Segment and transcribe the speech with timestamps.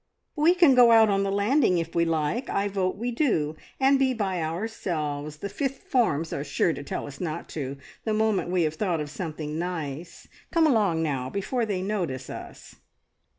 [0.35, 3.99] "We can go out on the landing, if we like; I vote we do, and
[3.99, 5.37] be by ourselves.
[5.37, 8.99] The fifth forms are sure to tell us not to, the moment we have thought
[8.99, 10.27] of something nice.
[10.51, 12.77] Come along now, before they notice us!"